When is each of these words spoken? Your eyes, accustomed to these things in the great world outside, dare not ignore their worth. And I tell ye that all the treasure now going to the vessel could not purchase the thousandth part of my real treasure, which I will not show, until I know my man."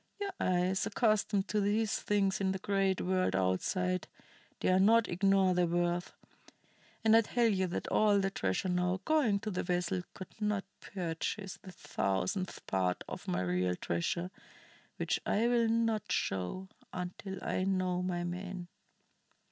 Your 0.19 0.31
eyes, 0.39 0.87
accustomed 0.87 1.47
to 1.49 1.61
these 1.61 1.99
things 1.99 2.41
in 2.41 2.53
the 2.53 2.57
great 2.57 2.99
world 3.01 3.35
outside, 3.35 4.07
dare 4.59 4.79
not 4.79 5.07
ignore 5.07 5.53
their 5.53 5.67
worth. 5.67 6.11
And 7.03 7.15
I 7.15 7.21
tell 7.21 7.45
ye 7.45 7.65
that 7.65 7.87
all 7.89 8.17
the 8.19 8.31
treasure 8.31 8.67
now 8.67 8.99
going 9.05 9.39
to 9.41 9.51
the 9.51 9.61
vessel 9.61 10.01
could 10.15 10.33
not 10.41 10.63
purchase 10.79 11.59
the 11.61 11.71
thousandth 11.71 12.65
part 12.65 13.03
of 13.07 13.27
my 13.27 13.41
real 13.41 13.75
treasure, 13.75 14.31
which 14.97 15.19
I 15.23 15.47
will 15.47 15.69
not 15.69 16.11
show, 16.11 16.67
until 16.91 17.37
I 17.43 17.63
know 17.65 18.01
my 18.01 18.23
man." 18.23 18.69